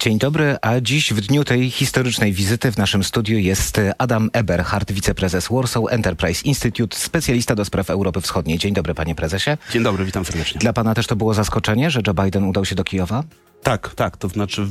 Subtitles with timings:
[0.00, 4.92] Dzień dobry, a dziś w dniu tej historycznej wizyty w naszym studiu jest Adam Eberhard,
[4.92, 8.58] wiceprezes Warsaw Enterprise Institute, specjalista do spraw Europy Wschodniej.
[8.58, 9.50] Dzień dobry, panie prezesie.
[9.72, 10.58] Dzień dobry, witam serdecznie.
[10.58, 13.24] Dla pana też to było zaskoczenie, że Joe Biden udał się do Kijowa?
[13.62, 14.16] Tak, tak.
[14.16, 14.66] To znaczy,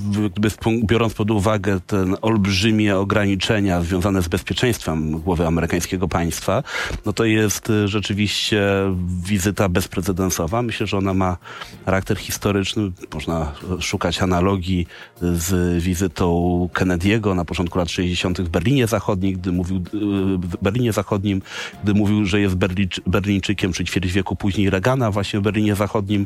[0.84, 6.64] biorąc pod uwagę te olbrzymie ograniczenia związane z bezpieczeństwem głowy amerykańskiego państwa,
[7.06, 8.62] no to jest y, rzeczywiście
[9.24, 10.62] wizyta bezprecedensowa.
[10.62, 11.38] Myślę, że ona ma
[11.86, 12.92] charakter historyczny.
[13.14, 14.88] Można szukać analogii
[15.22, 18.42] z wizytą Kennedy'ego na początku lat 60.
[18.42, 19.82] w Berlinie Zachodnim, gdy mówił, y,
[20.38, 21.42] w Berlinie Zachodnim,
[21.84, 22.56] gdy mówił, że jest
[23.08, 26.26] Berlińczykiem, czy ćwierć wieku później Reagana właśnie w Berlinie Zachodnim,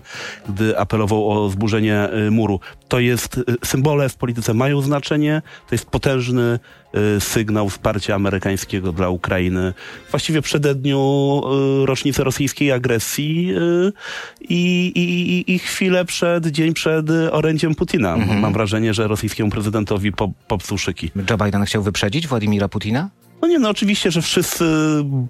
[0.50, 5.76] gdy apelował o zburzenie y, muru to jest, y, symbole w polityce mają znaczenie, to
[5.76, 6.60] jest potężny
[7.18, 9.74] y, sygnał wsparcia amerykańskiego dla Ukrainy.
[10.12, 11.42] Właściwie przededniu
[11.84, 13.54] y, rocznicy rosyjskiej agresji
[14.42, 18.14] i, i, i chwilę przed, dzień przed orędziem Putina.
[18.14, 18.40] Mhm.
[18.40, 20.12] Mam wrażenie, że rosyjskiemu prezydentowi
[20.48, 21.12] popsuł szyki.
[21.30, 23.10] Joe Biden chciał wyprzedzić Władimira Putina?
[23.44, 24.66] No nie, no oczywiście, że wszyscy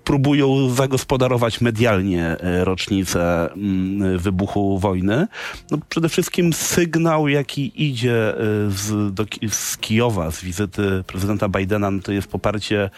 [0.03, 5.28] próbują zagospodarować medialnie e, rocznicę mm, wybuchu wojny.
[5.72, 8.38] No przede wszystkim sygnał, jaki idzie e,
[8.69, 12.89] z, do, z Kijowa, z wizyty prezydenta Bidena, no to jest poparcie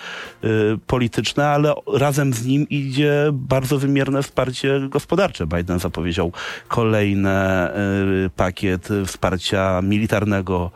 [0.44, 0.48] y,
[0.88, 5.48] polityczne, ale razem z nim idzie bardzo wymierne wsparcie gospodarcze.
[5.48, 6.32] Biden zapowiedział
[6.68, 7.36] kolejny
[8.36, 10.72] pakiet wsparcia militarnego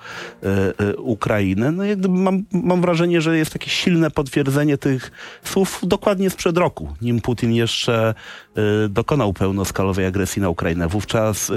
[0.97, 1.71] Ukrainy.
[1.71, 5.11] No mam, mam wrażenie, że jest takie silne pod potwierdzenie tych
[5.43, 8.13] słów dokładnie sprzed roku, nim Putin jeszcze
[8.85, 10.87] y, dokonał pełnoskalowej agresji na Ukrainę.
[10.87, 11.53] Wówczas y,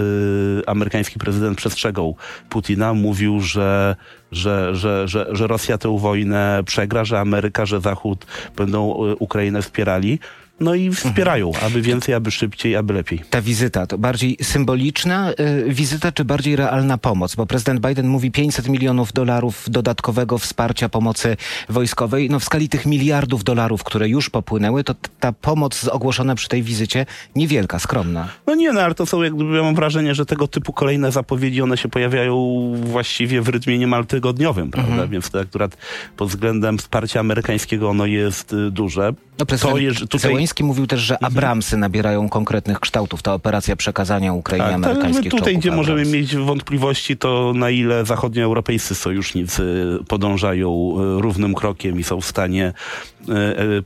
[0.66, 2.16] amerykański prezydent przestrzegał
[2.48, 3.96] Putina, mówił, że
[4.32, 9.62] że, że, że, że Rosja tę wojnę przegra, że Ameryka, że Zachód będą y, Ukrainę
[9.62, 10.18] wspierali
[10.62, 11.66] no i wspierają, mhm.
[11.66, 13.20] aby więcej, aby szybciej, aby lepiej.
[13.30, 17.34] Ta wizyta to bardziej symboliczna y, wizyta, czy bardziej realna pomoc?
[17.34, 21.36] Bo prezydent Biden mówi 500 milionów dolarów dodatkowego wsparcia pomocy
[21.68, 22.30] wojskowej.
[22.30, 26.62] No w skali tych miliardów dolarów, które już popłynęły, to ta pomoc ogłoszona przy tej
[26.62, 27.06] wizycie
[27.36, 28.28] niewielka, skromna.
[28.46, 31.62] No nie, no ale to są, jakby ja mam wrażenie, że tego typu kolejne zapowiedzi,
[31.62, 34.92] one się pojawiają właściwie w rytmie niemal tygodniowym, prawda?
[34.92, 35.10] Mhm.
[35.10, 35.76] Więc to akurat
[36.16, 39.12] pod względem wsparcia amerykańskiego ono jest y, duże.
[39.38, 41.32] No prezydent to jest, tutaj Mówił też, że mhm.
[41.32, 43.22] Abramsy nabierają konkretnych kształtów.
[43.22, 45.88] Ta operacja przekazania Ukrainie tak, amerykańskich Tutaj, czołgów, gdzie Abrams.
[45.88, 49.62] możemy mieć wątpliwości, to na ile zachodnioeuropejscy sojusznicy
[50.08, 52.72] podążają e, równym krokiem i są w stanie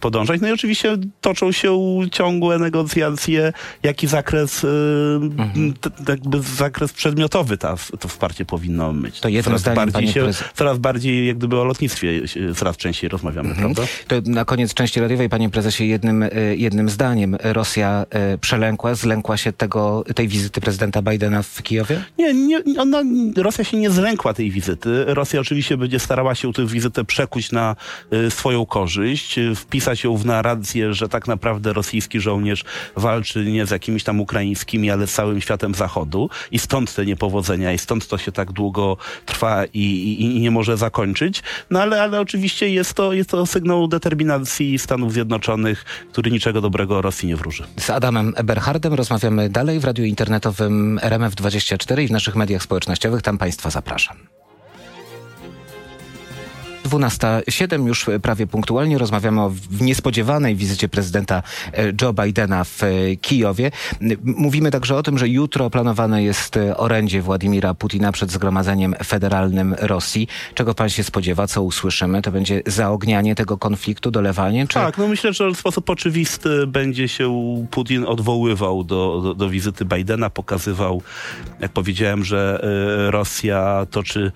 [0.00, 0.40] podążać.
[0.40, 1.78] No i oczywiście toczą się
[2.12, 3.52] ciągłe negocjacje,
[3.82, 4.66] jaki zakres,
[5.20, 5.74] mhm.
[6.08, 9.20] jakby zakres przedmiotowy ta, to wsparcie powinno mieć.
[9.20, 12.20] To coraz bardziej się, Coraz bardziej jak gdyby o lotnictwie
[12.56, 13.74] coraz częściej rozmawiamy, mhm.
[13.74, 13.92] prawda?
[14.08, 16.24] To na koniec części radiowej, panie prezesie, jednym
[16.56, 22.04] jednym zdaniem Rosja e, przelękła, zlękła się tego, tej wizyty prezydenta Bidena w Kijowie?
[22.18, 23.02] Nie, nie ona,
[23.36, 25.04] Rosja się nie zlękła tej wizyty.
[25.06, 27.76] Rosja oczywiście będzie starała się tę wizytę przekuć na
[28.28, 29.25] swoją korzyść,
[29.56, 32.64] wpisać ją w narrację, że tak naprawdę rosyjski żołnierz
[32.96, 37.72] walczy nie z jakimiś tam ukraińskimi, ale z całym światem zachodu i stąd te niepowodzenia
[37.72, 41.42] i stąd to się tak długo trwa i, i, i nie może zakończyć.
[41.70, 47.02] No ale, ale oczywiście jest to, jest to sygnał determinacji Stanów Zjednoczonych, który niczego dobrego
[47.02, 47.64] Rosji nie wróży.
[47.76, 53.22] Z Adamem Eberhardem rozmawiamy dalej w radiu internetowym RMF24 i w naszych mediach społecznościowych.
[53.22, 54.45] Tam Państwa zapraszam.
[56.88, 61.42] 12.07 już prawie punktualnie rozmawiamy o niespodziewanej wizycie prezydenta
[61.72, 63.70] e, Joe Bidena w e, Kijowie.
[64.24, 69.74] Mówimy także o tym, że jutro planowane jest e, orędzie Władimira Putina przed Zgromadzeniem Federalnym
[69.78, 70.28] Rosji.
[70.54, 71.46] Czego pan się spodziewa?
[71.46, 72.22] Co usłyszymy?
[72.22, 74.66] To będzie zaognianie tego konfliktu, dolewanie?
[74.66, 74.74] Czy...
[74.74, 77.26] Tak, no myślę, że w sposób oczywisty będzie się
[77.70, 81.02] Putin odwoływał do, do, do wizyty Bidena, pokazywał,
[81.60, 82.66] jak powiedziałem, że
[83.10, 84.32] Rosja toczy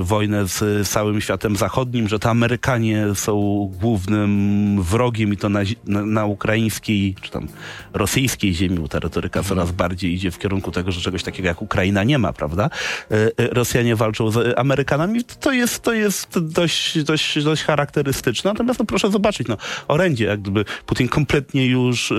[0.00, 3.32] wojnę z całym światem zachodnim, że to Amerykanie są
[3.80, 7.48] głównym wrogiem i to na, na, na ukraińskiej czy tam
[7.92, 11.62] rosyjskiej ziemi, bo ta retoryka coraz bardziej idzie w kierunku tego, że czegoś takiego jak
[11.62, 12.70] Ukraina nie ma, prawda?
[13.12, 15.24] Y, y, Rosjanie walczą z Amerykanami.
[15.24, 18.50] To jest, to jest dość, dość, dość charakterystyczne.
[18.50, 19.56] Natomiast no, proszę zobaczyć, no,
[19.88, 22.12] orędzie, jak gdyby Putin kompletnie już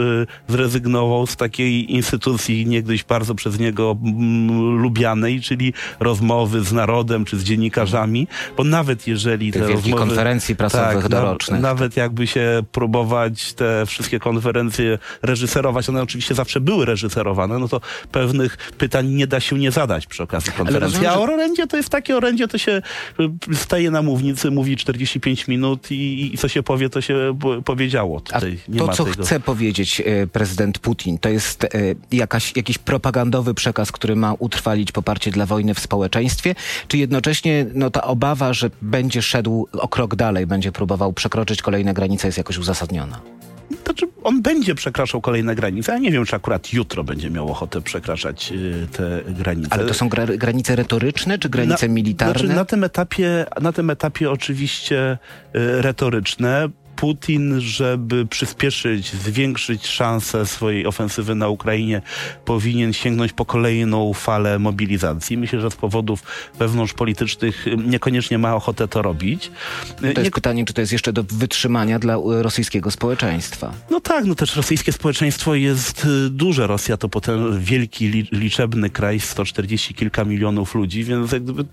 [0.47, 3.97] zrezygnował z takiej instytucji niegdyś bardzo przez niego
[4.77, 10.03] lubianej, czyli rozmowy z narodem, czy z dziennikarzami, bo nawet jeżeli te rozmowy...
[10.03, 11.61] konferencji prasowych tak, dorocznych.
[11.61, 17.81] nawet jakby się próbować te wszystkie konferencje reżyserować, one oczywiście zawsze były reżyserowane, no to
[18.11, 21.05] pewnych pytań nie da się nie zadać przy okazji konferencji.
[21.05, 22.81] A orędzie to jest takie orędzie, to się
[23.51, 28.21] y, staje na mównicy, mówi 45 minut i, i co się powie, to się powiedziało.
[28.21, 29.23] Tutaj A to, co tego.
[29.23, 34.91] chce powiedzieć y, prezydent Putin, to jest y, jakaś, jakiś propagandowy przekaz, który ma utrwalić
[34.91, 36.55] poparcie dla wojny w społeczeństwie,
[36.87, 37.38] czy jednocześnie
[37.73, 42.37] no, ta obawa, że będzie szedł o krok dalej, będzie próbował przekroczyć kolejne granice jest
[42.37, 43.19] jakoś uzasadniona?
[43.85, 45.91] Znaczy, on będzie przekraczał kolejne granice.
[45.91, 49.73] Ja nie wiem, czy akurat jutro będzie miał ochotę przekraczać y, te granice.
[49.73, 52.39] Ale to są gra granice retoryczne, czy granice na, militarne?
[52.39, 55.17] Znaczy, na tym etapie, na tym etapie oczywiście
[55.55, 56.69] y, retoryczne.
[56.99, 62.01] Putin, żeby przyspieszyć, zwiększyć szanse swojej ofensywy na Ukrainie,
[62.45, 65.37] powinien sięgnąć po kolejną falę mobilizacji.
[65.37, 66.23] Myślę, że z powodów
[66.59, 69.51] wewnątrzpolitycznych niekoniecznie ma ochotę to robić.
[70.01, 70.31] To jest Nie...
[70.31, 73.73] pytanie, czy to jest jeszcze do wytrzymania dla rosyjskiego społeczeństwa?
[73.91, 76.67] No tak, no też rosyjskie społeczeństwo jest y, duże.
[76.67, 81.65] Rosja to potem wielki, liczebny kraj, 140 kilka milionów ludzi, więc jak gdyby,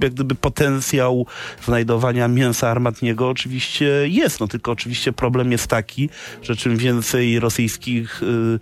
[0.00, 1.26] jak gdyby potencjał
[1.64, 6.08] znajdowania mięsa armatniego oczywiście jest, no tylko oczywiście problem jest taki,
[6.42, 8.58] że czym więcej rosyjskich y,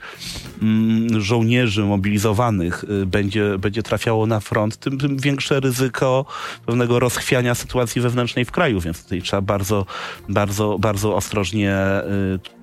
[1.18, 6.24] żołnierzy mobilizowanych y, będzie, będzie trafiało na front, tym, tym większe ryzyko
[6.66, 9.86] pewnego rozchwiania sytuacji wewnętrznej w kraju, więc tutaj trzeba bardzo,
[10.28, 11.76] bardzo, bardzo ostrożnie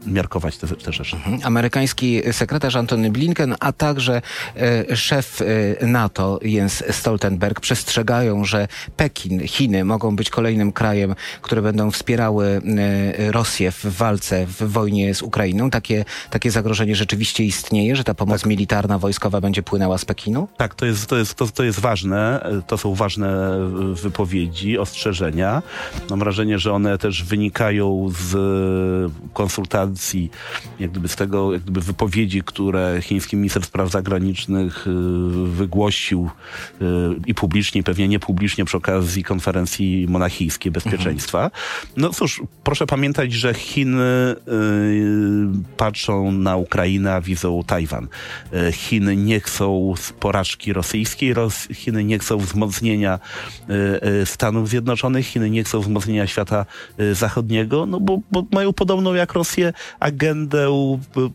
[0.05, 1.15] y, miarkować te, te rzeczy.
[1.15, 1.39] Mhm.
[1.43, 4.21] Amerykański sekretarz Antony Blinken, a także
[4.91, 5.41] y, szef
[5.81, 8.67] NATO Jens Stoltenberg przestrzegają, że
[8.97, 12.61] Pekin, Chiny mogą być kolejnym krajem, które będą wspierały
[13.17, 15.69] Rosję w walce, w wojnie z Ukrainą?
[15.69, 18.49] Takie, takie zagrożenie rzeczywiście istnieje, że ta pomoc tak.
[18.49, 20.47] militarna, wojskowa będzie płynęła z Pekinu?
[20.57, 22.49] Tak, to jest, to, jest, to, to jest ważne.
[22.67, 23.59] To są ważne
[23.93, 25.61] wypowiedzi, ostrzeżenia.
[26.09, 28.31] Mam wrażenie, że one też wynikają z
[29.33, 30.31] konsultacji,
[30.79, 34.91] jak gdyby z tego, jak gdyby wypowiedzi, które chiński minister spraw zagranicznych y,
[35.47, 36.29] wygłosił
[36.81, 36.85] y,
[37.25, 41.43] i publicznie, i pewnie niepublicznie przy okazji konferencji monachijskiej bezpieczeństwa.
[41.43, 41.61] Mhm.
[41.97, 44.35] No cóż, proszę pamiętać, że Chiny y,
[45.77, 47.78] patrzą na Ukrainę, widzą Tajwan.
[47.87, 53.19] Y, Chiny nie chcą porażki rosyjskiej, Ros Chiny nie chcą wzmocnienia
[54.21, 56.65] y, Stanów Zjednoczonych, Chiny nie chcą wzmocnienia świata
[57.13, 60.67] zachodniego, no bo, bo mają podobną jak Rosję agendę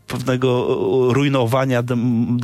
[0.07, 0.79] pewnego
[1.13, 2.39] rujnowania, dem,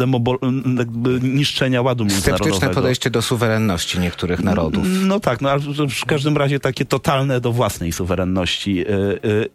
[1.22, 2.56] niszczenia ładu międzynarodowego.
[2.56, 4.86] Sceptyczne podejście do suwerenności niektórych narodów.
[5.02, 8.84] No tak, no ale w każdym razie takie totalne do własnej suwerenności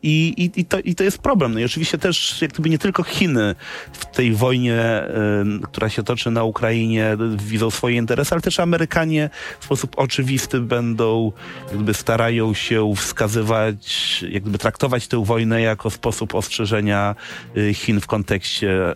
[0.03, 1.53] i, i, i, to, i to jest problem.
[1.53, 3.56] No i oczywiście też jak gdyby nie tylko Chiny
[3.94, 5.03] w tej wojnie,
[5.59, 9.29] y, która się toczy na Ukrainie, widzą swoje interesy, ale też Amerykanie
[9.59, 11.31] w sposób oczywisty będą,
[11.71, 17.15] jakby starają się wskazywać, jakby traktować tę wojnę jako sposób ostrzeżenia
[17.57, 18.91] y, Chin w kontekście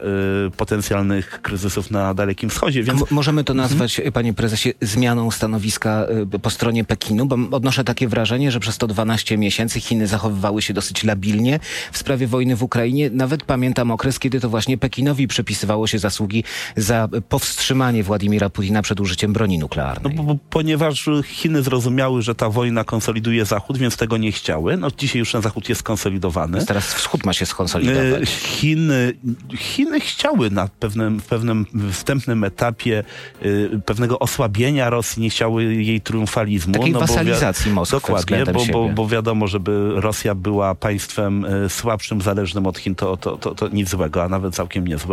[0.47, 2.83] y, potencjalnych kryzysów na Dalekim Wschodzie.
[2.83, 3.11] Więc...
[3.11, 4.13] możemy to nazwać, hmm?
[4.13, 6.07] panie prezesie, zmianą stanowiska
[6.41, 10.73] po stronie Pekinu, bo odnoszę takie wrażenie, że przez to 12 miesięcy Chiny zachowywały się
[10.73, 11.59] dosyć labilnie
[11.91, 13.09] w sprawie wojny w Ukrainie.
[13.09, 16.43] Nawet pamiętam okres, kiedy to właśnie Pekinowi przepisywało się zasługi
[16.75, 20.15] za powstrzymanie Władimira Putina przed użyciem broni nuklearnej.
[20.15, 24.77] No, bo, bo, ponieważ Chiny zrozumiały, że ta wojna konsoliduje Zachód, więc tego nie chciały.
[24.77, 26.57] No dzisiaj już ten Zachód jest skonsolidowany.
[26.57, 28.23] Więc teraz wschód ma się skonsolidować.
[28.23, 29.13] E, Chiny,
[29.57, 33.03] Chiny chciały na pewnym, pewnym wstępnym etapie
[33.45, 36.73] y, pewnego osłabienia Rosji, nie chciały jej triumfalizmu.
[36.73, 42.21] Takiej no, wasalizacji Moskwy Dokładnie, bo, bo, bo wiadomo, żeby Rosja była państwem e, słabszym,
[42.21, 45.08] zależnym od Chin, to, to, to, to nic złego, a nawet całkiem niezłe.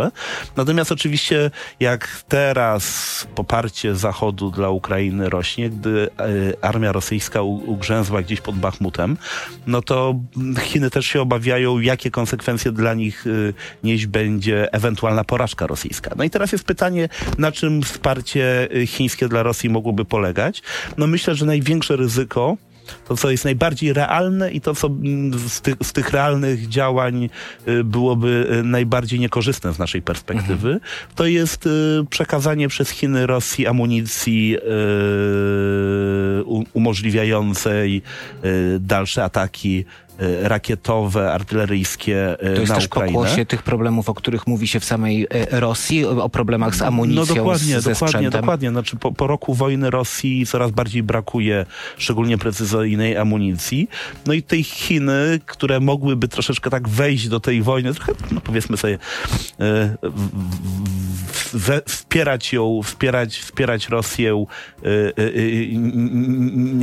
[0.56, 1.50] Natomiast oczywiście
[1.80, 9.16] jak teraz poparcie Zachodu dla Ukrainy rośnie, gdy e, armia rosyjska ugrzęzła gdzieś pod Bachmutem,
[9.66, 10.14] no to
[10.60, 13.30] Chiny też się obawiają, jakie konsekwencje dla nich e,
[13.84, 16.10] nieść będzie ewentualna porażka rosyjska.
[16.16, 20.62] No i teraz jest pytanie, na czym wsparcie chińskie dla Rosji mogłoby polegać?
[20.98, 22.56] No myślę, że największe ryzyko
[23.08, 24.90] to, co jest najbardziej realne i to, co
[25.48, 27.28] z, ty, z tych realnych działań
[27.68, 30.80] y, byłoby y, najbardziej niekorzystne z naszej perspektywy, mhm.
[31.14, 31.70] to jest y,
[32.10, 34.56] przekazanie przez Chiny Rosji amunicji
[36.72, 38.02] umożliwiającej
[38.80, 39.84] dalsze ataki
[40.42, 43.12] rakietowe, artyleryjskie e, to jest na też Ukrainę.
[43.12, 47.24] pokłosie tych problemów, o których mówi się w samej e, Rosji, o problemach z amunicją,
[47.28, 48.40] no dokładnie, z, ze dokładnie, sprzętem.
[48.40, 48.70] dokładnie.
[48.70, 53.88] Znaczy po, po roku wojny Rosji coraz bardziej brakuje szczególnie precyzyjnej amunicji.
[54.26, 58.76] No i tej Chiny, które mogłyby troszeczkę tak wejść do tej wojny, trochę, no powiedzmy
[58.76, 58.98] sobie,
[61.86, 64.44] wspierać ją, wspierać, wspierać Rosję,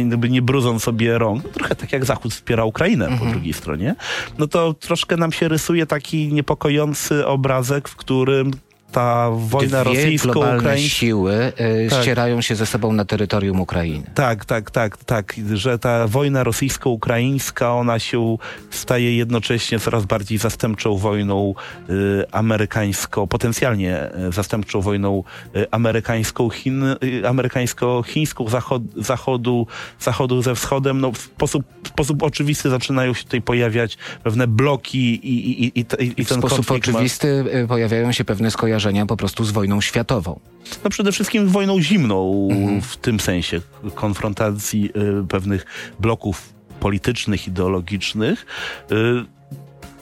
[0.08, 3.96] gdyby nie brudząc sobie rąk, no trochę tak jak Zachód wspiera Ukrainę po drugiej stronie,
[4.38, 8.52] no to troszkę nam się rysuje taki niepokojący obrazek, w którym
[8.94, 10.98] ta wojna rosyjsko-ukraińska...
[10.98, 12.02] siły e, Tak.
[12.02, 14.04] ścierają się ze sobą na terytorium Ukrainy.
[14.16, 18.38] Tak, tak, tak, tak, że ta wojna rosyjsko-ukraińska, ona się
[18.70, 21.54] staje jednocześnie coraz bardziej zastępczą wojną
[21.90, 25.24] y, amerykańską, potencjalnie y, zastępczą wojną
[25.56, 26.98] y, amerykańską, Chin, y,
[27.28, 29.68] amerykańsko-chińską, zachod, zachodu,
[30.00, 31.02] zachodu ze wschodem.
[31.02, 35.86] No, w, sposób, w sposób oczywisty zaczynają się tutaj pojawiać pewne bloki i, i, i,
[36.00, 39.46] i, i W ten sposób konflikt ma- oczywisty e, pojawiają się pewne skojarzenia po prostu
[39.46, 40.40] z wojną światową.
[40.84, 42.48] No przede wszystkim wojną zimną
[42.82, 43.62] w tym sensie
[43.96, 44.90] konfrontacji
[45.24, 45.66] y, pewnych
[46.00, 48.46] bloków politycznych, ideologicznych.
[48.92, 48.96] Y,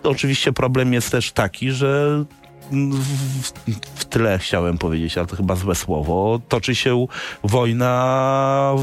[0.04, 2.26] oczywiście problem jest też taki, że
[2.72, 3.52] w,
[3.96, 7.08] w tyle chciałem powiedzieć, ale to chyba złe słowo, toczy się
[7.44, 8.76] wojna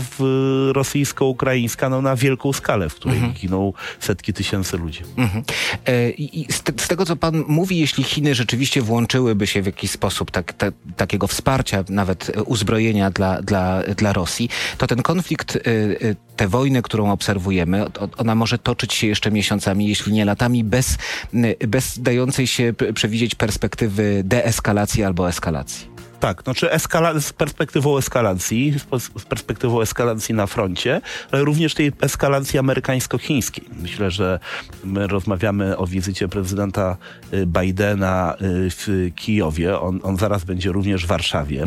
[0.72, 5.02] rosyjsko-ukraińska no, na wielką skalę, w której giną setki tysięcy ludzi.
[5.16, 5.44] Mhm.
[5.86, 9.66] E, I z, te, z tego, co pan mówi, jeśli Chiny rzeczywiście włączyłyby się w
[9.66, 10.66] jakiś sposób tak, ta,
[10.96, 16.48] takiego wsparcia, nawet e, uzbrojenia dla, dla, dla Rosji, to ten konflikt, e, e, tę
[16.48, 17.84] wojnę, którą obserwujemy,
[18.16, 20.98] ona może toczyć się jeszcze miesiącami, jeśli nie latami, bez,
[21.34, 23.77] m, bez dającej się przewidzieć perspektywy
[24.24, 25.86] deeskalacji albo eskalacji.
[26.20, 28.74] Tak, znaczy eskala- z perspektywą eskalacji,
[29.18, 31.00] z perspektywą eskalacji na froncie,
[31.32, 33.64] ale również tej eskalacji amerykańsko-chińskiej.
[33.82, 34.38] Myślę, że
[34.84, 36.96] my rozmawiamy o wizycie prezydenta
[37.34, 38.36] y, Bidena y,
[38.70, 39.80] w Kijowie.
[39.80, 41.64] On, on zaraz będzie również w Warszawie.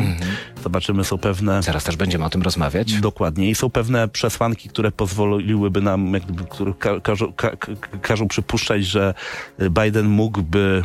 [0.62, 1.62] Zobaczymy, są pewne...
[1.62, 2.92] Zaraz też będziemy o tym rozmawiać.
[3.00, 3.50] Dokładnie.
[3.50, 8.28] I są pewne przesłanki, które pozwoliłyby nam, jak gdyby, które ka każą, ka ka- każą
[8.28, 9.14] przypuszczać, że
[9.62, 10.82] y, Biden mógłby,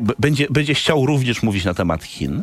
[0.00, 2.42] b- będzie, będzie chciał również mówić na temat Chin.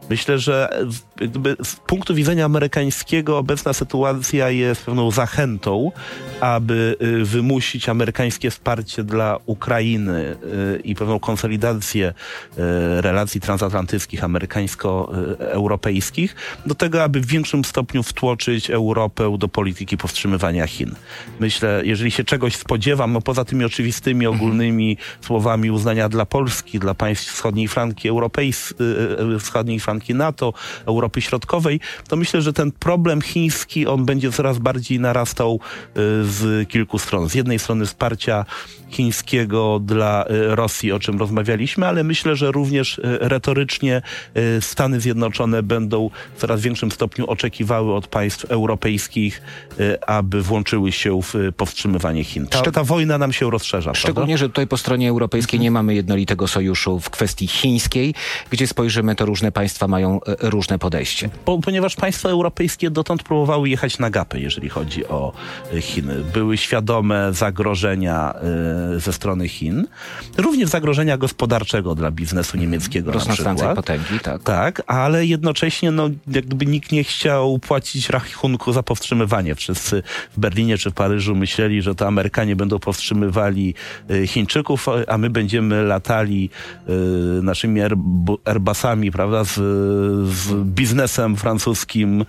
[0.11, 5.91] Myślę, że w- jak gdyby, z punktu widzenia amerykańskiego obecna sytuacja jest pewną zachętą,
[6.39, 10.35] aby y, wymusić amerykańskie wsparcie dla Ukrainy
[10.77, 12.13] y, i pewną konsolidację y,
[13.01, 20.95] relacji transatlantyckich, amerykańsko-europejskich, do tego, aby w większym stopniu wtłoczyć Europę do polityki powstrzymywania Chin.
[21.39, 26.93] Myślę, jeżeli się czegoś spodziewam, no poza tymi oczywistymi, ogólnymi słowami uznania dla Polski, dla
[26.93, 28.77] państw wschodniej flanki europejskiej,
[29.39, 30.53] wschodniej flanki NATO,
[30.85, 35.91] Europy Środkowej, to myślę, że ten problem chiński, on będzie coraz bardziej narastał y,
[36.25, 37.29] z kilku stron.
[37.29, 38.45] Z jednej strony wsparcia
[38.89, 44.01] chińskiego dla y, Rosji, o czym rozmawialiśmy, ale myślę, że również y, retorycznie
[44.59, 49.41] Stany Zjednoczone będą w coraz większym stopniu oczekiwały od państw europejskich,
[50.07, 52.47] aby włączyły się w powstrzymywanie Chin.
[52.53, 53.93] Jeszcze ta wojna nam się rozszerza.
[53.93, 58.13] Szczególnie, że tutaj po stronie europejskiej nie mamy jednolitego sojuszu w kwestii chińskiej,
[58.49, 61.29] gdzie spojrzymy, to różne państwa mają e, różne podejście.
[61.45, 65.33] Po, ponieważ państwa europejskie dotąd próbowały jechać na gapę, jeżeli chodzi o
[65.73, 66.15] y, Chiny.
[66.33, 68.33] Były świadome zagrożenia
[68.95, 69.87] y, ze strony Chin,
[70.37, 73.75] również zagrożenia gospodarczego dla biznesu niemieckiego na Rosnącej przykład.
[73.75, 74.43] potęgi, tak.
[74.43, 79.55] Tak, ale jednocześnie no, jak gdyby nikt nie chciał płacić rachunku za powstrzymywanie.
[79.55, 80.03] Wszyscy
[80.37, 83.73] w Berlinie czy w Paryżu myśleli, że to Amerykanie będą powstrzymywali
[84.25, 86.49] Chińczyków, a my będziemy latali
[87.43, 89.55] naszymi Airbu- Airbusami, prawda, z,
[90.25, 92.25] z biznesem francuskim y,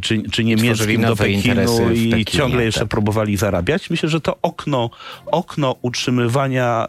[0.00, 2.88] czy, czy niemieckim do Pekinu i Pekinie, ciągle jeszcze tak.
[2.88, 3.90] próbowali zarabiać.
[3.90, 4.90] Myślę, że to okno,
[5.26, 6.88] okno utrzymywania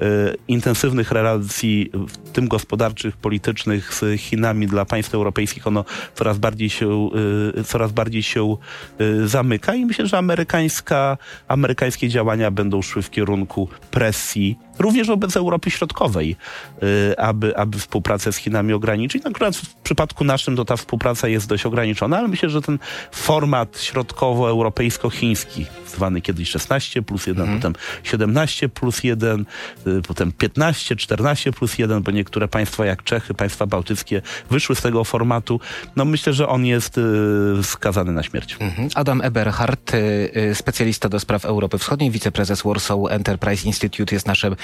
[0.00, 5.84] y, y, intensywnych relacji, w tym gospodarczych, politycznych z Chinami dla państw europejskich, ono
[6.14, 7.10] coraz bardziej się,
[7.58, 8.56] y, coraz bardziej się
[9.24, 15.70] zamyka i myślę, że amerykańska, amerykańskie działania będą szły w kierunku presji również wobec Europy
[15.70, 16.36] Środkowej,
[16.82, 19.26] y, aby, aby współpracę z Chinami ograniczyć.
[19.26, 22.78] Akurat w przypadku naszym to ta współpraca jest dość ograniczona, ale myślę, że ten
[23.12, 29.44] format środkowo-europejsko-chiński, zwany kiedyś 16 plus 1, potem 17 plus 1,
[29.86, 34.82] y, potem 15, 14 plus 1, bo niektóre państwa jak Czechy, państwa bałtyckie wyszły z
[34.82, 35.60] tego formatu.
[35.96, 37.02] No myślę, że on jest y,
[37.62, 38.56] skazany na śmierć.
[38.60, 38.88] Mhm.
[38.94, 39.92] Adam Eberhardt,
[40.54, 44.56] specjalista do spraw Europy Wschodniej, wiceprezes Warsaw Enterprise Institute jest naszym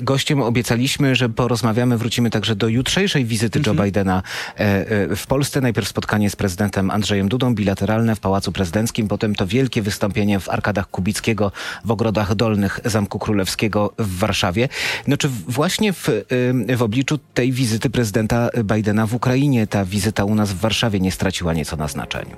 [0.00, 0.42] gościem.
[0.42, 4.22] Obiecaliśmy, że porozmawiamy, wrócimy także do jutrzejszej wizyty Joe Bidena
[4.58, 5.60] e, e, w Polsce.
[5.60, 10.48] Najpierw spotkanie z prezydentem Andrzejem Dudą, bilateralne w Pałacu Prezydenckim, potem to wielkie wystąpienie w
[10.48, 11.52] Arkadach Kubickiego,
[11.84, 14.68] w Ogrodach Dolnych Zamku Królewskiego w Warszawie.
[15.06, 16.08] No czy właśnie w,
[16.76, 21.12] w obliczu tej wizyty prezydenta Bidena w Ukrainie ta wizyta u nas w Warszawie nie
[21.12, 22.36] straciła nieco na znaczeniu?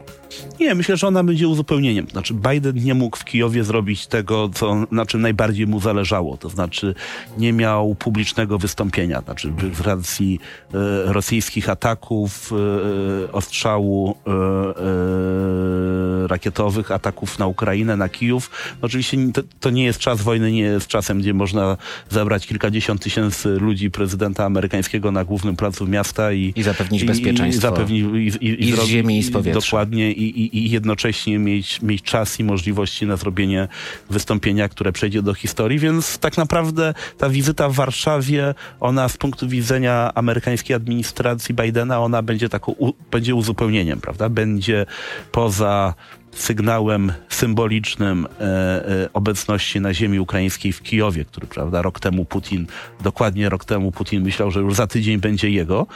[0.61, 2.07] Nie, myślę, że ona będzie uzupełnieniem.
[2.11, 6.37] Znaczy, Biden nie mógł w Kijowie zrobić tego, co, na czym najbardziej mu zależało.
[6.37, 6.95] To znaczy,
[7.39, 9.21] nie miał publicznego wystąpienia.
[9.21, 10.41] Znaczy, z racji
[10.75, 18.51] e, rosyjskich ataków, e, ostrzału e, e, rakietowych, ataków na Ukrainę, na Kijów.
[18.83, 21.77] No oczywiście to, to, nie jest czas wojny, nie jest czasem, gdzie można
[22.11, 27.75] zebrać kilkadziesiąt tysięcy ludzi prezydenta amerykańskiego na głównym placu miasta i, I zapewnić bezpieczeństwo.
[27.89, 29.61] I, i, i, i z ziemi, i z powietrza.
[29.61, 33.69] Dokładnie i, i, jednocześnie mieć, mieć czas i możliwości na zrobienie
[34.11, 39.49] wystąpienia, które przejdzie do historii, więc tak naprawdę ta wizyta w Warszawie, ona z punktu
[39.49, 44.29] widzenia amerykańskiej administracji Bidena, ona będzie taką, u, będzie uzupełnieniem, prawda?
[44.29, 44.87] Będzie
[45.33, 45.95] poza
[46.35, 52.67] sygnałem symbolicznym e, e, obecności na ziemi ukraińskiej w Kijowie, który, prawda, rok temu Putin,
[53.03, 55.87] dokładnie rok temu Putin myślał, że już za tydzień będzie jego.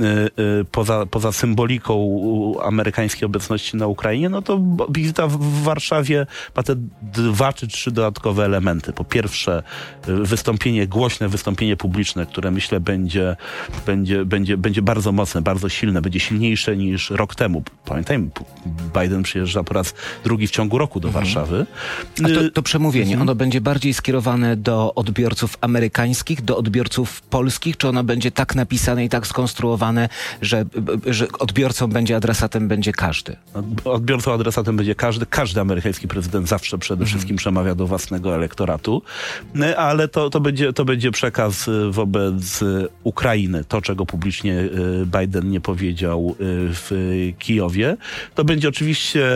[0.00, 0.28] E, e
[0.70, 1.92] poza, poza symboliką
[2.62, 8.44] amerykańskiej obecności na Ukrainie, no to wizyta w Warszawie ma te dwa czy trzy dodatkowe
[8.44, 8.92] elementy.
[8.92, 9.62] Po pierwsze,
[10.08, 13.36] e, wystąpienie, głośne wystąpienie publiczne, które myślę będzie,
[13.86, 17.62] będzie, będzie, będzie bardzo mocne, bardzo silne, będzie silniejsze niż rok temu.
[17.84, 18.30] Pamiętajmy,
[19.00, 19.81] Biden przyjeżdża po raz
[20.24, 21.24] drugi w ciągu roku do mhm.
[21.24, 21.66] Warszawy.
[22.24, 23.22] A to, to przemówienie, mhm.
[23.22, 29.04] ono będzie bardziej skierowane do odbiorców amerykańskich, do odbiorców polskich, czy ono będzie tak napisane
[29.04, 30.08] i tak skonstruowane,
[30.42, 30.64] że,
[31.06, 33.36] że odbiorcą będzie adresatem będzie każdy?
[33.84, 35.26] Odbiorcą adresatem będzie każdy.
[35.26, 37.08] Każdy amerykański prezydent zawsze przede mhm.
[37.08, 39.02] wszystkim przemawia do własnego elektoratu,
[39.60, 42.60] e, ale to, to, będzie, to będzie przekaz e, wobec
[43.04, 44.68] Ukrainy, to czego publicznie
[45.06, 46.90] Biden nie powiedział w
[47.38, 47.96] Kijowie.
[48.34, 49.26] To będzie oczywiście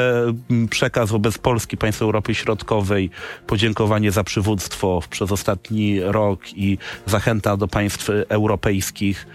[0.70, 3.10] przekaz wobec Polski, państw Europy Środkowej,
[3.46, 9.26] podziękowanie za przywództwo przez ostatni rok i zachęta do państw europejskich,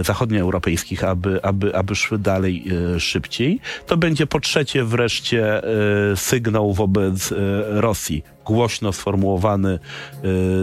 [0.00, 2.64] e, zachodnioeuropejskich, aby, aby, aby szły dalej
[2.96, 3.60] e, szybciej.
[3.86, 7.34] To będzie po trzecie wreszcie e, sygnał wobec
[7.68, 9.78] Rosji głośno sformułowany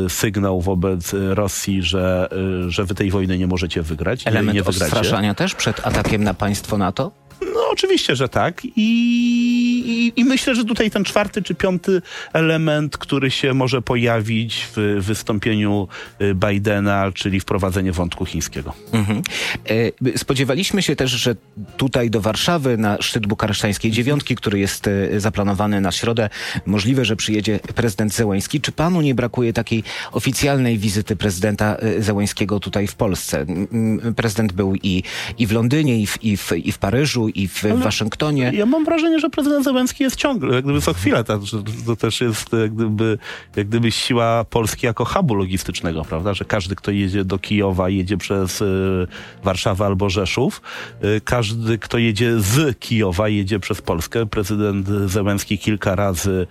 [0.09, 2.29] sygnał wobec Rosji, że,
[2.67, 4.27] że wy tej wojny nie możecie wygrać.
[4.27, 7.11] Element nie, nie odstraszania też przed atakiem na państwo NATO?
[7.41, 8.61] No oczywiście, że tak.
[8.65, 8.71] I,
[9.89, 12.01] i, I, myślę, że tutaj ten czwarty czy piąty
[12.33, 15.87] element, który się może pojawić w wystąpieniu
[16.21, 18.73] y, Bidena, czyli wprowadzenie wątku chińskiego.
[18.91, 19.21] Mhm.
[20.13, 21.35] E, spodziewaliśmy się też, że
[21.77, 26.29] tutaj do Warszawy na szczyt bukaresztańskiej dziewiątki, który jest e, zaplanowany na środę,
[26.65, 28.61] możliwe, że przyjedzie prezydent Zełański.
[28.61, 33.45] Czy panu nie brakuje takiej oficjalnej wizyty prezydenta e, Zełańskiego tutaj w Polsce?
[34.15, 35.03] Prezydent był i,
[35.37, 38.51] i w Londynie, i w, i w, i w Paryżu, i w, w Waszyngtonie.
[38.53, 41.39] Ja mam wrażenie, że prezydent Zełenski jest ciągle, jak gdyby co chwilę, tak,
[41.85, 43.17] to też jest jak gdyby,
[43.55, 48.17] jak gdyby siła Polski jako hubu logistycznego, prawda, że każdy, kto jedzie do Kijowa, jedzie
[48.17, 49.07] przez y,
[49.43, 50.61] Warszawę albo Rzeszów,
[51.03, 54.25] y, każdy, kto jedzie z Kijowa, jedzie przez Polskę.
[54.25, 56.47] Prezydent Zełenski kilka razy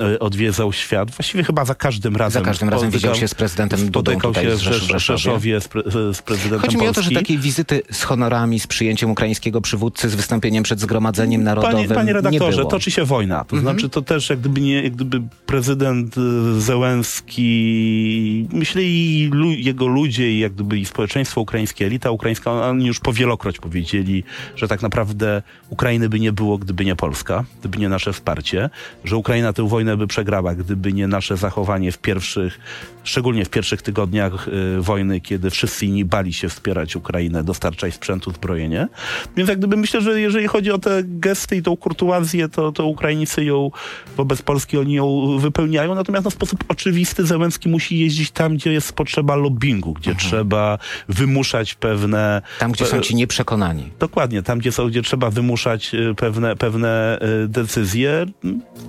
[0.00, 2.42] y, odwiedzał świat, właściwie chyba za każdym razem.
[2.42, 4.60] Za każdym razem widział się z prezydentem Dudą tutaj się w
[4.98, 8.66] Rzeszowie z, pre, z prezydentem Chodzi mi o to, że takiej wizyty z honorami, z
[8.66, 13.44] przyjęciem ukraińskiego przywódcy, z wystąpieniem przed Zgromadzeniem Narodowym Panie, panie redaktorze, toczy się wojna.
[13.44, 13.62] To mhm.
[13.62, 19.86] znaczy to też jak gdyby, nie, jak gdyby prezydent y, Zełenski, myślę i lu, jego
[19.86, 24.24] ludzie i jak gdyby i społeczeństwo ukraińskie, elita ukraińska, oni już powielokroć powiedzieli,
[24.56, 28.70] że tak naprawdę Ukrainy by nie było, gdyby nie Polska, gdyby nie nasze wsparcie,
[29.04, 32.58] że Ukraina tę wojnę by przegrała, gdyby nie nasze zachowanie w pierwszych,
[33.04, 38.30] szczególnie w pierwszych tygodniach y, wojny, kiedy wszyscy inni bali się wspierać Ukrainę, dostarczać sprzętu,
[38.30, 38.88] zbrojenie.
[39.36, 42.86] Więc jak gdyby myślę, że jeżeli chodzi o te gesty i tą kurtuazję, to, to
[42.86, 43.70] Ukraińcy ją
[44.16, 48.92] wobec Polski oni ją wypełniają, natomiast na sposób oczywisty Zełenski musi jeździć tam, gdzie jest
[48.92, 50.28] potrzeba lobbingu, gdzie mhm.
[50.28, 52.42] trzeba wymuszać pewne...
[52.58, 53.90] Tam, gdzie są ci nieprzekonani.
[53.98, 58.26] Dokładnie, tam, gdzie są, gdzie trzeba wymuszać y, pewne, pewne y, decyzje,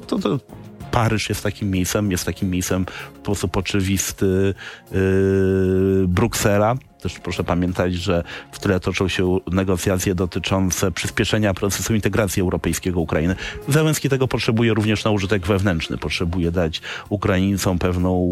[0.07, 0.39] to, to
[0.93, 4.53] Paryż jest takim miejscem, jest takim miejscem w sposób oczywisty
[4.91, 4.97] yy,
[6.07, 6.75] Bruksela.
[7.03, 13.35] Też proszę pamiętać, że w tyle toczą się negocjacje dotyczące przyspieszenia procesu integracji europejskiego Ukrainy.
[13.67, 15.97] Zełenski tego potrzebuje również na użytek wewnętrzny.
[15.97, 18.29] Potrzebuje dać Ukraińcom pewną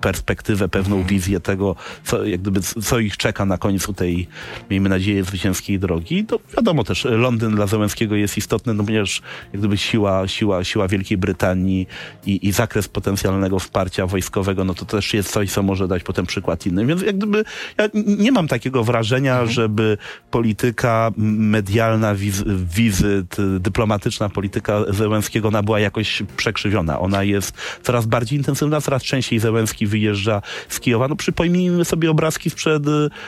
[0.00, 1.08] perspektywę, pewną mhm.
[1.08, 4.28] wizję tego, co, jak gdyby, co ich czeka na końcu tej,
[4.70, 6.24] miejmy nadzieję, zwycięskiej drogi.
[6.24, 9.22] To wiadomo też, Londyn dla Zełenskiego jest istotny, no ponieważ
[9.52, 11.86] jak gdyby siła, siła, siła Wielkiej Brytanii
[12.26, 16.26] i, i zakres potencjalnego wsparcia wojskowego, no to też jest coś, co może dać potem
[16.26, 16.86] przykład innym.
[16.86, 17.44] Więc jak gdyby
[17.78, 19.50] ja nie mam takiego wrażenia, mhm.
[19.50, 19.98] żeby
[20.30, 22.42] polityka medialna, wiz,
[22.74, 27.00] wizyt, dyplomatyczna polityka Zełenskiego ona była jakoś przekrzywiona.
[27.00, 31.08] Ona jest coraz bardziej intensywna, coraz częściej Zełenski wyjeżdża z Kijowa.
[31.08, 32.82] No przypomnijmy sobie obrazki sprzed,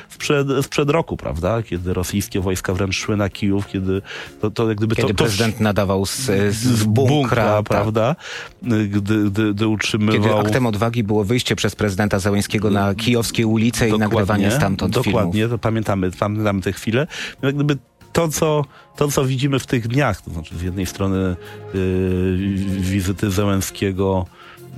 [0.09, 1.63] sprzed, sprzed roku, prawda?
[1.63, 4.03] Kiedy rosyjskie wojska wręcz szły na Kijów, kiedy
[4.41, 7.65] to, to jak gdyby kiedy to, to, prezydent nadawał z, z bunkra, bunkra tak.
[7.65, 8.17] prawda?
[8.63, 10.23] Gdy, gdy, gdy utrzymywał...
[10.23, 13.97] Kiedy aktem odwagi było wyjście przez prezydenta Zełenskiego na kijowskie ulice Dokładnie.
[13.97, 15.51] i nagrywanie stamtąd Dokładnie, filmów.
[15.51, 17.07] to pamiętamy, pamiętamy te chwile.
[17.43, 17.77] Jak gdyby
[18.13, 18.65] to, co,
[18.97, 21.37] to, co widzimy w tych dniach, to znaczy z jednej strony
[21.75, 22.37] yy,
[22.81, 24.27] wizyty Zełenskiego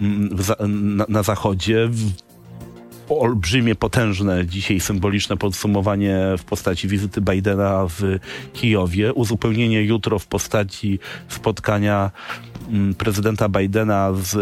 [0.01, 0.37] mm,
[0.97, 1.89] na, na zachodzie,
[3.09, 8.19] olbrzymie, potężne, dzisiaj symboliczne podsumowanie w postaci wizyty Bidena w
[8.53, 10.99] Kijowie, uzupełnienie jutro w postaci
[11.29, 12.11] spotkania
[12.69, 14.35] mm, prezydenta Bidena z,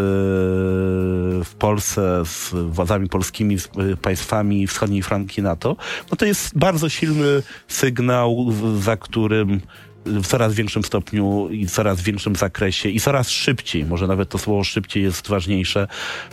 [1.59, 3.69] Polsce z władzami polskimi, z
[4.03, 5.77] państwami wschodniej flanki NATO,
[6.11, 8.47] no to jest bardzo silny sygnał,
[8.81, 9.61] za którym
[10.07, 14.65] w coraz większym stopniu i coraz większym zakresie i coraz szybciej, może nawet to słowo
[14.65, 15.89] szybciej jest ważniejsze,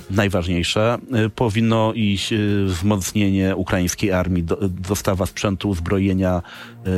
[0.09, 6.41] najważniejsze, y, powinno iść y, wzmocnienie ukraińskiej armii, dostawa sprzętu, uzbrojenia,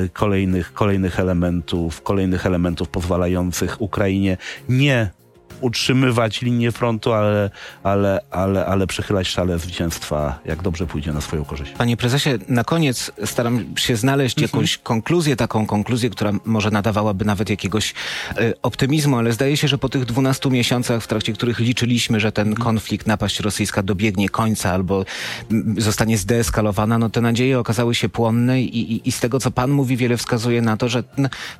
[0.06, 4.38] y, kolejnych, kolejnych elementów, kolejnych elementów pozwalających Ukrainie
[4.70, 5.10] nie
[5.62, 7.50] utrzymywać linię frontu, ale,
[7.84, 11.72] ale, ale, ale przechylać szale zwycięstwa, jak dobrze pójdzie na swoją korzyść.
[11.72, 14.52] Panie prezesie, na koniec staram się znaleźć mhm.
[14.52, 17.94] jakąś konkluzję, taką konkluzję, która może nadawałaby nawet jakiegoś
[18.40, 22.32] y, optymizmu, ale zdaje się, że po tych 12 miesiącach, w trakcie których liczyliśmy, że
[22.32, 22.64] ten mhm.
[22.64, 25.06] konflikt, napaść rosyjska dobiegnie końca albo
[25.78, 29.72] zostanie zdeeskalowana, no te nadzieje okazały się płonne i, i, i z tego, co pan
[29.72, 31.04] mówi, wiele wskazuje na to, że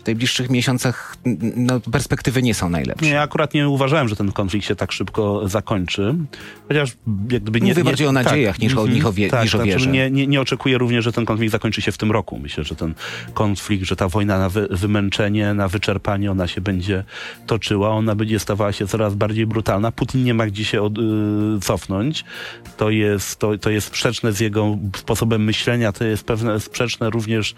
[0.04, 1.16] w najbliższych miesiącach
[1.56, 3.06] no, perspektywy nie są najlepsze.
[3.06, 6.16] Nie, akurat nie uważam uważałem, że ten konflikt się tak szybko zakończy.
[6.68, 6.92] Chociaż
[7.32, 7.70] jakby nie...
[7.70, 8.96] Mówię nie, bardziej o nadziejach tak, niż, o, mhm.
[8.96, 9.90] niż o, wie, tak, niż o tak, wierze.
[9.90, 12.40] Nie, nie, nie oczekuję również, że ten konflikt zakończy się w tym roku.
[12.40, 12.94] Myślę, że ten
[13.34, 17.04] konflikt, że ta wojna na wy, wymęczenie, na wyczerpanie, ona się będzie
[17.48, 17.90] toczyła.
[17.90, 19.92] Ona będzie stawała się coraz bardziej brutalna.
[19.92, 21.02] Putin nie ma gdzie się od, y,
[21.62, 22.26] cofnąć.
[22.78, 25.92] To jest, to, to jest sprzeczne z jego sposobem myślenia.
[25.92, 27.56] To jest pewne sprzeczne również,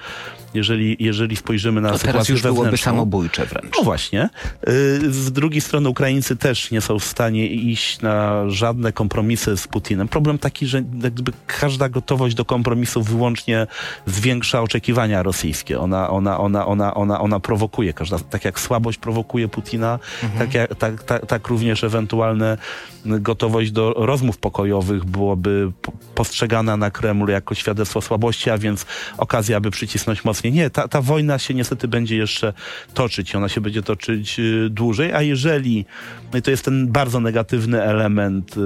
[0.53, 3.73] jeżeli, jeżeli spojrzymy na to sytuację teraz już byłoby samobójcze wręcz.
[3.77, 4.29] No właśnie.
[4.69, 9.58] Y, z drugiej strony Ukraińcy Ukraińcy też nie są w stanie iść na żadne kompromisy
[9.58, 10.08] z Putinem.
[10.08, 13.67] Problem taki, że jakby każda gotowość do kompromisu wyłącznie
[14.06, 15.80] zwiększa oczekiwania rosyjskie.
[15.80, 17.93] Ona, ona, ona, ona, ona, ona prowokuje.
[17.93, 20.39] Każda, tak jak słabość prowokuje Putina, mhm.
[20.39, 22.58] tak, jak, tak, tak, tak również ewentualne
[23.06, 25.71] gotowość do rozmów pokojowych byłoby
[26.15, 28.86] postrzegana na Kremlu jako świadectwo słabości, a więc
[29.17, 30.53] okazja, aby przycisnąć mocniej.
[30.53, 32.53] Nie, ta, ta wojna się niestety będzie jeszcze
[32.93, 33.36] toczyć.
[33.36, 35.86] Ona się będzie toczyć y, dłużej, a jeżeli
[36.34, 38.60] no i to jest ten bardzo negatywny element y,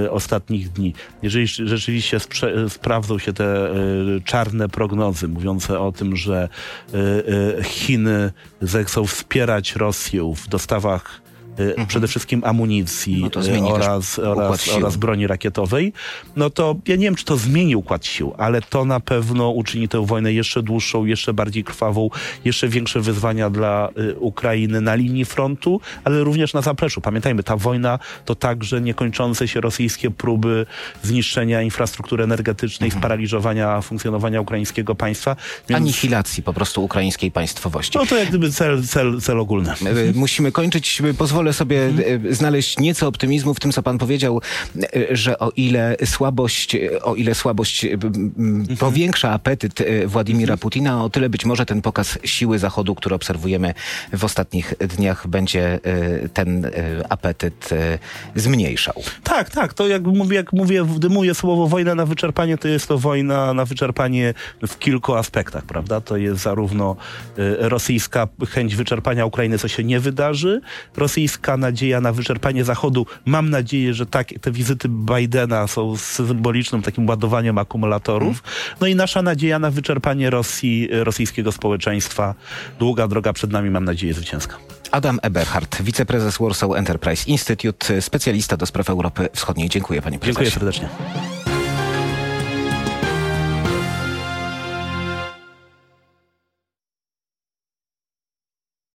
[0.00, 0.94] y, ostatnich dni.
[1.22, 2.18] Jeżeli rzeczywiście
[2.68, 6.48] sprawdzą się te y, czarne prognozy mówiące o tym, że
[6.94, 11.23] y, y, Chiny zechcą wspierać Rosję w dostawach
[11.58, 11.86] mhm.
[11.86, 15.92] przede wszystkim amunicji no y, oraz, oraz, oraz broni rakietowej,
[16.36, 19.88] no to ja nie wiem, czy to zmieni układ sił, ale to na pewno uczyni
[19.88, 22.10] tę wojnę jeszcze dłuższą, jeszcze bardziej krwawą,
[22.44, 27.00] jeszcze większe wyzwania dla y, Ukrainy na linii frontu, ale również na zapleczu.
[27.00, 30.66] Pamiętajmy, ta wojna to także niekończące się rosyjskie próby
[31.02, 33.00] zniszczenia infrastruktury energetycznej, mhm.
[33.00, 35.36] sparaliżowania funkcjonowania ukraińskiego państwa.
[35.68, 35.80] Więc...
[35.82, 37.98] Anihilacji po prostu ukraińskiej państwowości.
[37.98, 39.72] No to jak gdyby cel, cel, cel ogólny.
[40.14, 41.02] Musimy kończyć.
[41.18, 42.34] Pozwolę pozwolę sobie mhm.
[42.34, 44.40] znaleźć nieco optymizmu w tym, co pan powiedział,
[44.76, 48.66] e, że o ile słabość, o ile słabość mhm.
[48.78, 50.58] powiększa apetyt Władimira mhm.
[50.58, 53.74] Putina, o tyle być może ten pokaz siły Zachodu, który obserwujemy
[54.12, 55.80] w ostatnich dniach, będzie
[56.34, 56.70] ten
[57.08, 57.70] apetyt
[58.36, 59.02] zmniejszał.
[59.22, 59.74] Tak, tak.
[59.74, 63.64] To jak mówię, jak mówię, wdymuję słowo wojna na wyczerpanie, to jest to wojna na
[63.64, 64.34] wyczerpanie
[64.66, 66.00] w kilku aspektach, prawda?
[66.00, 66.96] To jest zarówno
[67.58, 70.60] rosyjska chęć wyczerpania Ukrainy, co się nie wydarzy,
[70.96, 73.06] rosyjska niska nadzieja na wyczerpanie Zachodu.
[73.24, 78.42] Mam nadzieję, że tak, te wizyty Bidena są symbolicznym takim ładowaniem akumulatorów.
[78.80, 82.34] No i nasza nadzieja na wyczerpanie Rosji, rosyjskiego społeczeństwa.
[82.78, 84.56] Długa droga przed nami, mam nadzieję, zwycięska.
[84.90, 89.68] Adam Eberhardt, wiceprezes Warsaw Enterprise Institute, specjalista do spraw Europy Wschodniej.
[89.68, 90.50] Dziękuję panie prezesie.
[90.50, 91.33] Dziękuję serdecznie.